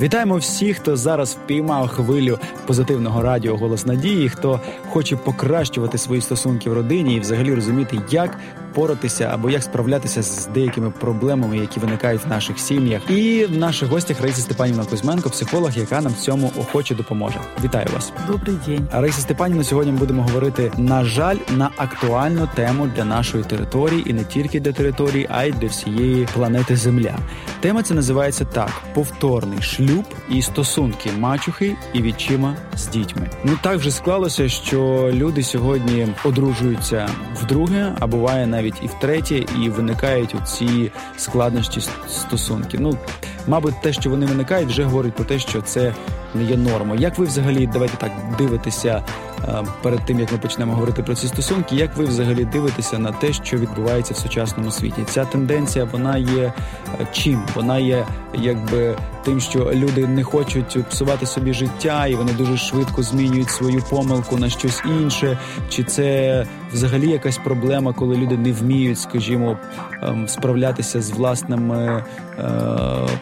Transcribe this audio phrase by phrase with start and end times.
[0.00, 6.70] Вітаємо всіх, хто зараз впіймав хвилю позитивного радіо Голос Надії, хто хоче покращувати свої стосунки
[6.70, 8.38] в родині і взагалі розуміти, як
[8.73, 13.01] поратися або як справлятися з деякими проблемами, які виникають в наших сім'ях.
[13.09, 17.39] І в наших гостях Раїса Степанівна Кузьменко, психолог, яка нам в цьому охоче допоможе.
[17.63, 18.13] Вітаю вас.
[18.27, 18.87] Добрий день.
[18.91, 24.13] Раїса Степанівна, сьогодні ми будемо говорити на жаль на актуальну тему для нашої території, і
[24.13, 27.15] не тільки для території, а й для всієї планети Земля.
[27.59, 33.29] Тема ця називається так: повторний шлюб і стосунки мачухи і відчима з дітьми.
[33.43, 37.09] Ну так вже склалося, що люди сьогодні одружуються
[37.41, 42.77] вдруге, а буває навіть і втретє, і виникають ці складнощі стосунки.
[42.79, 42.97] Ну
[43.47, 45.93] мабуть, те, що вони виникають, вже говорить про те, що це
[46.35, 46.95] не є норма.
[46.95, 49.03] Як ви взагалі давайте так дивитеся
[49.81, 51.75] перед тим, як ми почнемо говорити про ці стосунки?
[51.75, 55.01] Як ви взагалі дивитеся на те, що відбувається в сучасному світі?
[55.05, 56.53] Ця тенденція вона є
[57.01, 57.43] е, чим?
[57.55, 63.03] Вона є якби тим, що люди не хочуть псувати собі життя, і вони дуже швидко
[63.03, 65.37] змінюють свою помилку на щось інше.
[65.69, 69.57] Чи це взагалі якась проблема, коли люди не вміють, скажімо,
[70.01, 72.03] ем, справлятися з власними
[72.39, 72.49] е,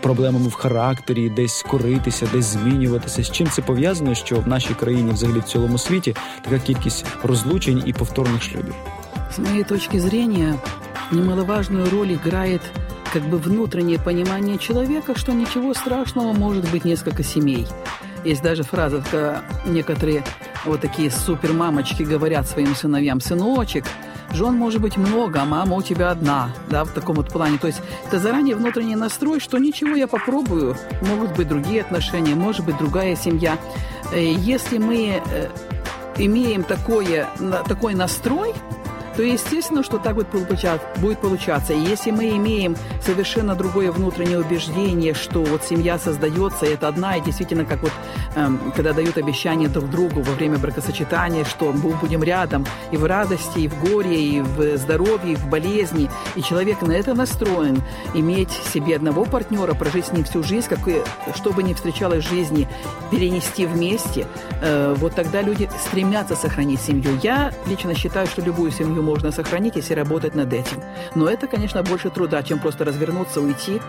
[0.02, 3.24] проблемами в характері, десь коритися, десь змінюватися?
[3.24, 4.16] З чим це пов'язано?
[4.16, 6.07] Що в нашій країні, взагалі в цілому світі,
[6.43, 8.75] така кількість розлучень і повторних шлюбів?
[9.31, 10.59] С моей точки зрения,
[11.11, 12.61] немаловажную роль играет
[13.13, 17.67] как бы внутреннее понимание человека, что ничего страшного может быть несколько семей.
[18.25, 20.23] Есть даже фраза, когда некоторые
[20.65, 23.85] вот такие супермамочки говорят своим сыновьям, сыночек,
[24.33, 27.59] жен может быть много, а мама у тебя одна, да, в таком вот плане.
[27.59, 30.77] То есть это заранее внутренний настрой, что ничего, я попробую,
[31.09, 33.59] могут быть другие отношения, может быть другая семья.
[34.15, 35.21] Если мы
[36.18, 37.28] имеем такое,
[37.68, 38.54] такой настрой,
[39.18, 41.74] то естественно, что так будет получаться.
[41.74, 47.16] И если мы имеем совершенно другое внутреннее убеждение, что вот семья создается, и это одна,
[47.16, 47.92] и действительно, как вот
[48.36, 53.06] эм, когда дают обещание друг другу во время бракосочетания, что мы будем рядом и в
[53.06, 57.82] радости, и в горе, и в здоровье, и в болезни, и человек на это настроен,
[58.14, 60.80] иметь себе одного партнера, прожить с ним всю жизнь, как,
[61.36, 62.68] что бы ни встречалось в жизни,
[63.10, 64.28] перенести вместе,
[64.62, 67.20] э, вот тогда люди стремятся сохранить семью.
[67.24, 70.82] Я лично считаю, что любую семью можно сохранить, если работать над этим.
[71.16, 73.82] Но это, конечно, больше труда, чем просто развернуться, уйти.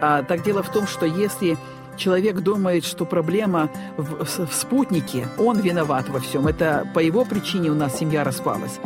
[0.00, 1.56] А, так дело в том, что если
[1.96, 6.46] человек думает, что проблема в, в спутнике, он виноват во всем.
[6.46, 8.78] Это по его причине у нас семья распалась.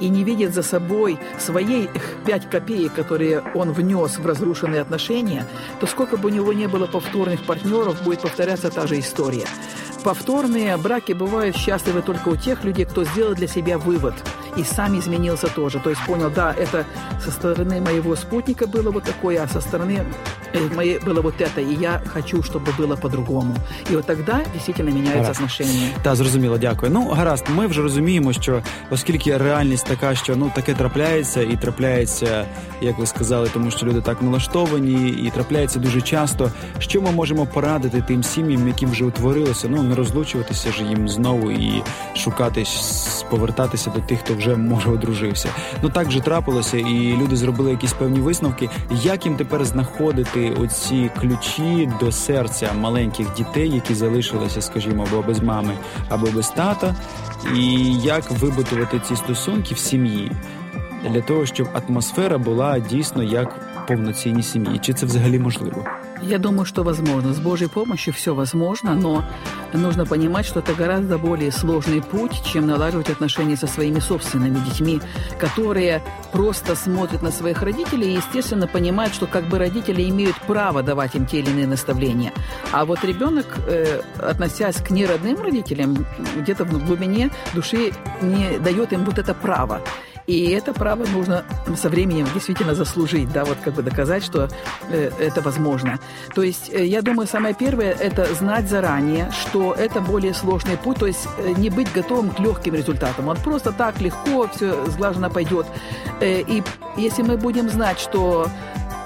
[0.00, 1.90] И не видит за собой своей
[2.26, 5.46] пять копеек, которые он внес в разрушенные отношения,
[5.80, 9.46] то сколько бы у него не было повторных партнеров, будет повторяться та же история.
[10.04, 14.14] Повторные браки бывают счастливы только у тех людей, кто сделал для себя вывод
[14.57, 15.79] и сам изменился тоже.
[15.83, 16.83] То есть понял, да, это
[17.25, 20.03] со стороны моего спутника было вот такое, а со стороны
[20.75, 23.55] моей было вот это, и я хочу, чтобы было по-другому.
[23.91, 25.39] І от тогда дійсно міняються Гаразд.
[25.39, 25.89] отношения.
[26.01, 26.91] Так, зрозуміло, дякую.
[26.91, 32.45] Ну, гаразд, ми вже розуміємо, що оскільки реальність така, що ну таке трапляється, і трапляється,
[32.81, 36.51] як ви сказали, тому що люди так налаштовані, і трапляється дуже часто.
[36.79, 41.51] Що ми можемо порадити тим сім'ям, які вже утворилися, ну не розлучуватися ж їм знову
[41.51, 41.83] і
[42.15, 45.48] шукати с- повертатися до тих, хто вже може одружився.
[45.82, 48.70] Ну так же трапилося, і люди зробили якісь певні висновки.
[48.90, 55.42] Як їм тепер знаходити оці ключі до серця маленьких дітей, які залишилися, скажімо, або без
[55.42, 55.74] мами,
[56.08, 56.94] або без тата,
[57.54, 60.32] і як вибудувати ці стосунки в сім'ї
[61.10, 64.78] для того, щоб атмосфера була дійсно як в повноцінній сім'ї?
[64.78, 65.84] Чи це взагалі можливо?
[66.22, 67.30] Я думаю, что возможно.
[67.32, 69.24] С Божьей помощью все возможно, но
[69.78, 75.00] нужно понимать, что это гораздо более сложный путь, чем налаживать отношения со своими собственными детьми,
[75.38, 76.02] которые
[76.32, 81.14] просто смотрят на своих родителей и, естественно, понимают, что как бы родители имеют право давать
[81.14, 82.32] им те или иные наставления.
[82.72, 86.06] А вот ребенок, э, относясь к неродным родителям,
[86.36, 87.92] где-то в глубине души
[88.22, 89.80] не дает им вот это право.
[90.26, 91.44] И это право нужно
[91.76, 94.48] со временем действительно заслужить, да, вот как бы доказать, что
[94.88, 95.98] э, это возможно.
[96.34, 100.98] То есть, э, я думаю, самое первое– это знать заранее, что это более сложный путь,
[100.98, 103.26] то есть э, не быть готовым к легким результатам.
[103.26, 105.66] Вот просто так легко все сглаженно пойдет.
[106.22, 106.62] И
[106.96, 108.48] если мы будем знать, что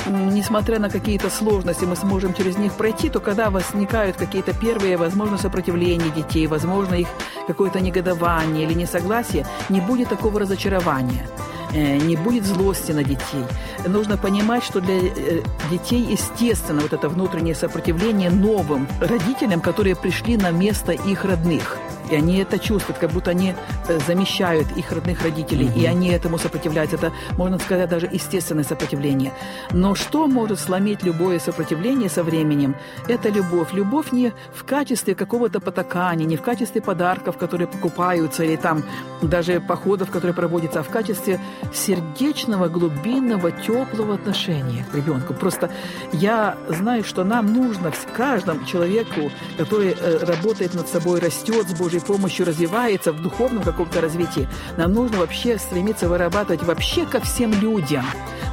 [0.08, 5.38] несмотря на какие-то сложности, мы сможем через них пройти, то когда возникают какие-то первые, возможно,
[5.38, 7.08] сопротивления детей, возможно, их
[7.46, 11.26] какое-то негодование или несогласие, не будет такого разочарования
[11.72, 13.44] э, не будет злости на детей.
[13.87, 20.37] Нужно понимать, что для э, детей естественно вот это внутреннее сопротивление новым родителям, которые пришли
[20.37, 21.76] на место их родных.
[22.10, 23.55] И они это чувствуют, как будто они
[23.88, 25.81] э, замещают их родных родителей, mm-hmm.
[25.81, 26.96] и они этому сопротивляются.
[26.96, 29.32] Это, можно сказать, даже естественное сопротивление.
[29.72, 32.75] Но что может сломить любое сопротивление со временем?
[33.06, 33.72] Это любовь.
[33.72, 38.82] Любовь не в качестве какого-то потакания, не в качестве подарков, которые покупаются, или там
[39.22, 41.40] даже походов, которые проводятся, а в качестве
[41.72, 45.34] сердечного, глубинного, теплого отношения к ребенку.
[45.34, 45.70] Просто
[46.12, 51.98] я знаю, что нам нужно каждому человеку, который э, работает над собой, растет с Божьей
[52.05, 58.05] помощью, развивается в духовном каком-то развитии, нам нужно вообще стремиться вырабатывать вообще ко всем людям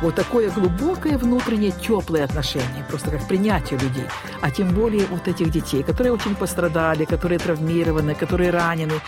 [0.02, 4.06] вот такое глубокое внутреннее теплое отношение, просто как принятие людей,
[4.42, 9.02] а тем более вот этих детей, которые очень пострадали, которые травмированы, которые ранены.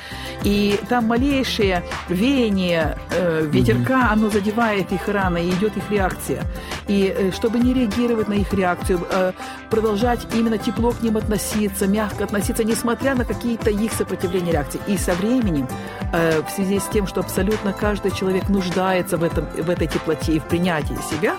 [0.44, 6.44] И там малейшее веяние э, ветерка, оно задевает их рано, и идет их реакция.
[6.88, 9.34] И э, чтобы не реагировать на их реакцию, э,
[9.70, 14.80] продолжать именно тепло к ним относиться, мягко относиться, несмотря на какие-то их сопротивления реакции.
[14.88, 15.68] И со временем,
[16.14, 20.34] э, в связи с тем, что абсолютно каждый человек нуждается в, этом, в этой теплоте
[20.34, 21.38] и в принятии себя,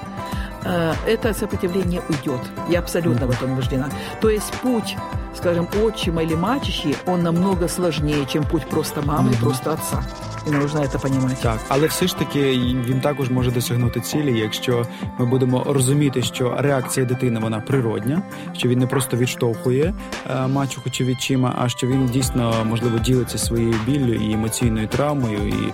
[1.07, 2.41] это сопротивление уйдет.
[2.69, 3.89] Я абсолютно в этом убеждена.
[4.21, 4.97] То есть путь,
[5.35, 9.41] скажем, отчима или мачехи, он намного сложнее, чем путь просто мамы mm-hmm.
[9.41, 10.03] просто отца
[10.48, 11.38] І нужно це розуміти.
[11.42, 12.52] Так, але все ж таки
[12.88, 14.86] він також може досягнути цілі, якщо
[15.20, 18.22] ми будемо розуміти, що реакція дитини вона природня,
[18.54, 19.94] що він не просто відштовхує
[20.30, 25.48] е, мачуху чи відчима, а що він дійсно можливо ділиться своєю біллю і емоційною травмою
[25.48, 25.74] і.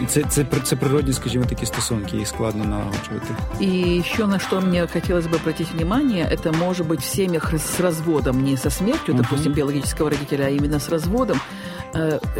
[0.00, 3.26] Ну, це, це, це природні, скажімо, такі стосунки, їх складно налагоджувати.
[3.60, 7.80] И еще на что мне хотелось бы обратить внимание, это может быть в семьях с
[7.80, 9.22] разводом, не со смертью, uh-huh.
[9.22, 11.57] допустим, биологического родителя, а именно с разводом, э,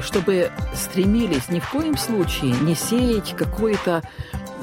[0.01, 4.03] чтобы стремились ни в коем случае не сеять какое-то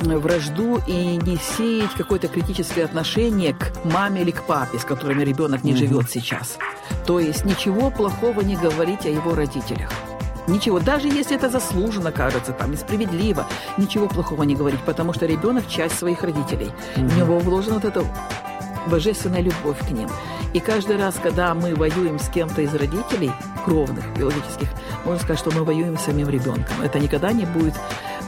[0.01, 5.65] вражду и не сеять какое-то критическое отношение к маме или к папе, с которыми ребенок
[5.65, 6.59] не живет сейчас.
[7.07, 9.91] То есть ничего плохого не говорить о его родителях.
[10.49, 13.47] Ничего, даже если это заслуженно кажется, там, и справедливо,
[13.79, 16.71] ничего плохого не говорить, потому что ребенок часть своих родителей.
[16.95, 17.09] Mm-hmm.
[17.09, 18.05] В него вложена вот эта
[18.87, 20.09] божественная любовь к ним.
[20.53, 23.31] И каждый раз, когда мы воюем с кем-то из родителей,
[23.65, 24.69] кровных, биологических,
[25.05, 26.81] можно сказать, что мы воюем с самим ребенком.
[26.83, 27.75] Это никогда не будет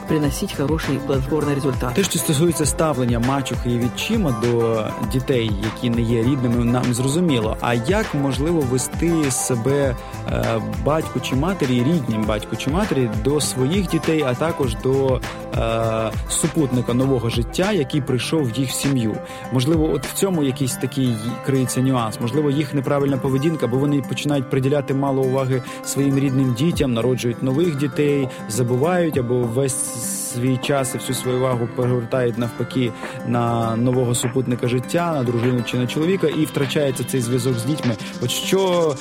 [0.09, 1.93] приносить хороший плодотворний результат.
[1.93, 7.57] Те, що стосується ставлення мачухи і відчима до дітей, які не є рідними, нам зрозуміло.
[7.61, 9.95] А як можливо вести себе
[10.31, 15.21] е, батьку чи матері, ріднім батьку чи матері до своїх дітей, а також до
[15.57, 19.15] е, супутника нового життя, який прийшов в їх сім'ю?
[19.53, 21.15] Можливо, от в цьому якийсь такий
[21.45, 26.93] криється нюанс, можливо, їх неправильна поведінка, бо вони починають приділяти мало уваги своїм рідним дітям,
[26.93, 29.98] народжують нових дітей, забувають або весь
[30.34, 32.92] свій час і всю свою увагу перевертають навпаки
[33.26, 37.96] на нового супутника життя, на дружину чи на чоловіка, і втрачається цей зв'язок з дітьми.
[38.22, 38.94] От що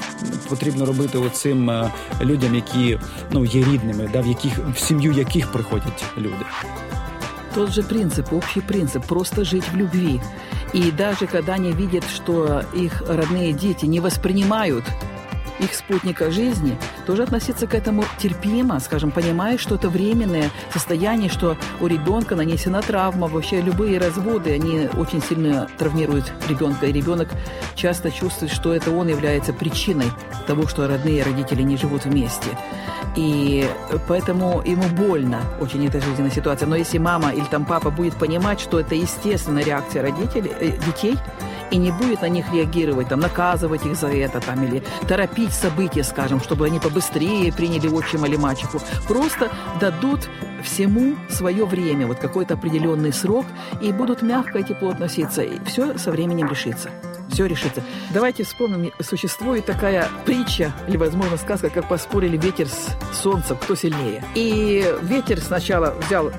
[0.49, 1.91] потрібно робити оцим е,
[2.21, 2.99] людям, які
[3.31, 6.45] ну є рідними, да в яких в сім'ю яких приходять люди.
[7.55, 10.19] Тот же принцип, общий принцип, просто жить в любви.
[10.73, 14.83] И даже когда они видят, что их родные дети не воспринимают
[15.60, 21.56] их спутника жизни, тоже относиться к этому терпимо, скажем, понимая, что это временное состояние, что
[21.80, 23.28] у ребенка нанесена травма.
[23.28, 27.28] Вообще любые разводы, они очень сильно травмируют ребенка, и ребенок
[27.74, 30.10] часто чувствует, что это он является причиной
[30.46, 32.48] того, что родные родители не живут вместе.
[33.16, 33.68] И
[34.06, 36.68] поэтому ему больно очень эта жизненная ситуация.
[36.68, 41.16] Но если мама или там папа будет понимать, что это естественная реакция родителей, э, детей,
[41.70, 46.04] и не будет на них реагировать, там, наказывать их за это, там, или торопить события,
[46.04, 48.80] скажем, чтобы они побыстрее приняли отчима или мачеху.
[49.06, 50.28] Просто дадут
[50.62, 53.46] всему свое время, вот какой-то определенный срок,
[53.80, 56.90] и будут мягко и тепло относиться, и все со временем решится
[57.30, 57.82] все решится.
[58.10, 64.24] Давайте вспомним, существует такая притча, или, возможно, сказка, как поспорили ветер с солнцем, кто сильнее.
[64.34, 66.32] И ветер сначала взял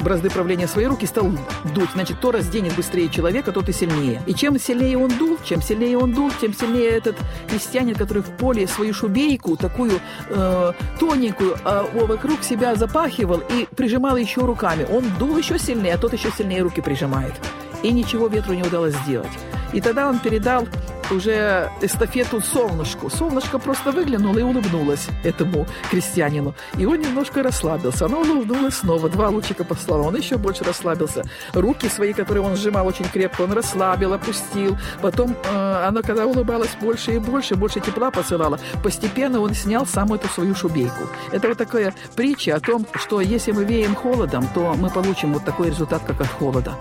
[0.00, 1.30] бразды правления в свои руки, стал
[1.74, 1.90] дуть.
[1.94, 4.22] Значит, кто разденет быстрее человека, тот и сильнее.
[4.26, 7.16] И чем сильнее он дул, чем сильнее он дул, тем сильнее этот
[7.48, 14.16] крестьянин, который в поле свою шубейку, такую э, тоненькую, э, вокруг себя запахивал и прижимал
[14.16, 14.86] еще руками.
[14.90, 17.34] Он дул еще сильнее, а тот еще сильнее руки прижимает.
[17.82, 19.30] И ничего ветру не удалось сделать.
[19.72, 20.66] И тогда он передал
[21.10, 23.10] уже эстафету солнышку.
[23.10, 26.54] Солнышко просто выглянуло и улыбнулось этому крестьянину.
[26.78, 28.06] И он немножко расслабился.
[28.06, 29.08] Оно улыбнулось снова.
[29.08, 30.02] Два лучика послало.
[30.02, 31.24] Он еще больше расслабился.
[31.54, 34.76] Руки свои, которые он сжимал очень крепко, он расслабил, опустил.
[35.02, 40.20] Потом э, оно, когда улыбалось больше и больше, больше тепла посылало, постепенно он снял самую
[40.20, 41.08] эту свою шубейку.
[41.32, 45.44] Это вот такая притча о том, что если мы веем холодом, то мы получим вот
[45.44, 46.74] такой результат, как от холода.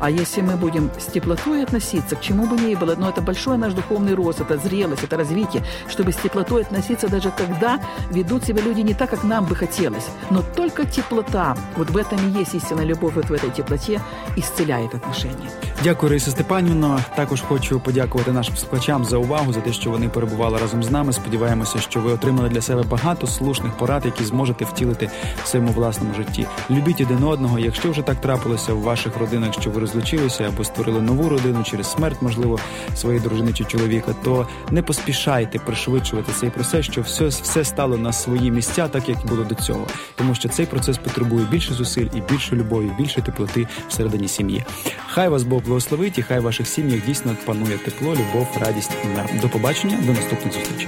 [0.00, 3.58] А если мы будем с теплотой относиться, к чему бы ни было, но это большое
[3.70, 8.62] наш духовный рост, это зрелость, это развитие, чтобы с теплотой относиться даже когда ведут себя
[8.62, 10.08] люди не так, как нам бы хотелось.
[10.30, 14.00] Но только теплота, вот в этом и есть истинная любовь, вот в этой теплоте
[14.36, 15.50] исцеляет отношения.
[15.84, 17.04] Дякую, Раїса Степанівна.
[17.16, 21.12] Також хочу подякувати нашим слухачам за увагу, за те, що вони перебували разом з нами.
[21.12, 25.10] Сподіваємося, що ви отримали для себе багато слушних порад, які зможете втілити
[25.44, 26.46] в своєму власному житті.
[26.70, 27.58] Любіть один одного.
[27.58, 31.90] Якщо вже так трапилося в ваших родинах, що ви розлучилися або створили нову родину через
[31.92, 32.58] смерть, можливо,
[32.94, 38.12] своєї дружини чи чоловіка, то не поспішайте пришвидшувати цей процес, що все все стало на
[38.12, 42.20] свої місця, так як було до цього, тому що цей процес потребує більше зусиль і
[42.32, 44.64] більше любові, більше теплоти всередині сім'ї.
[45.06, 49.07] Хай вас Бог благословить і хай в ваших сім'ях дійсно панує тепло, любов, радість і
[49.07, 49.41] мир.
[49.41, 50.87] До побачення, до наступних зустрічей.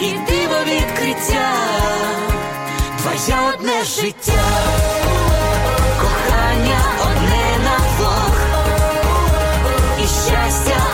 [0.00, 1.52] і диво відкриття,
[2.98, 4.44] твоє одне життя,
[6.00, 8.36] кохання одне на двох,
[9.98, 10.93] і щастя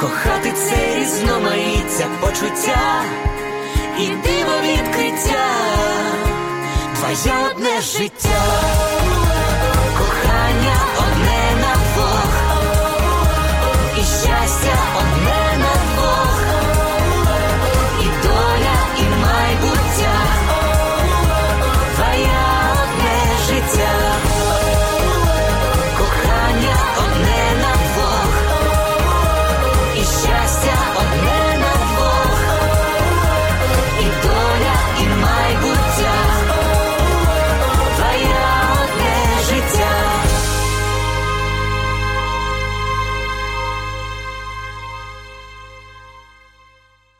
[0.00, 3.02] кохати це різноманіття почуття
[3.98, 5.46] і диво відкриття,
[6.94, 8.42] твоє одне життя,
[9.98, 11.39] кохання одне.